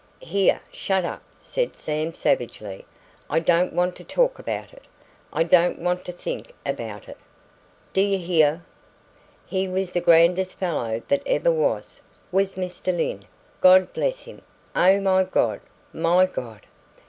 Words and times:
"Here, 0.23 0.61
shut 0.71 1.05
up," 1.05 1.21
said 1.37 1.75
Sam 1.75 2.15
savagely. 2.15 2.85
"I 3.29 3.39
don't 3.39 3.71
want 3.71 3.95
to 3.97 4.03
talk 4.03 4.39
about 4.39 4.73
it. 4.73 4.81
I 5.31 5.43
don't 5.43 5.77
want 5.79 6.05
to 6.05 6.11
think 6.11 6.53
about 6.65 7.07
it! 7.07 7.17
D'ye 7.93 8.17
hear? 8.17 8.65
He 9.45 9.67
was 9.67 9.91
the 9.91 10.01
grandest 10.01 10.55
fellow 10.55 11.03
that 11.07 11.21
ever 11.27 11.51
was, 11.51 12.01
was 12.31 12.55
Mr. 12.55 12.87
Lyne, 12.91 13.25
God 13.59 13.93
bless 13.93 14.21
him! 14.23 14.41
Oh, 14.75 14.99
my 14.99 15.23
God! 15.23 15.61
My 15.93 16.25
God!" 16.25 16.61